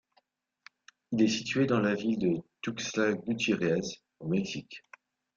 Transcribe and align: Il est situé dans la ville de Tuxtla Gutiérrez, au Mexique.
Il 1.11 1.21
est 1.21 1.27
situé 1.27 1.67
dans 1.67 1.79
la 1.79 1.93
ville 1.93 2.17
de 2.17 2.41
Tuxtla 2.61 3.13
Gutiérrez, 3.13 3.81
au 4.19 4.29
Mexique. 4.29 4.83